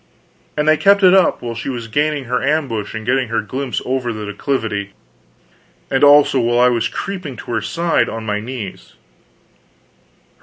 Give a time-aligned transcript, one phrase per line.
[0.57, 3.83] And they kept it up while she was gaining her ambush and getting her glimpse
[3.85, 4.93] over the declivity;
[5.91, 8.93] and also while I was creeping to her side on my knees.